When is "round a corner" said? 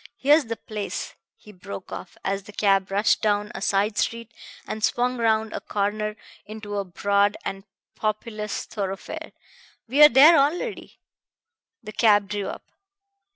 5.17-6.15